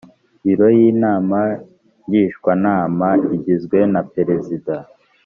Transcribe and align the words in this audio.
biro 0.43 0.67
y 0.77 0.79
inama 0.91 1.39
ngishwanama 2.07 3.07
igizwe 3.35 3.79
na 3.93 4.01
perezida 4.13 4.75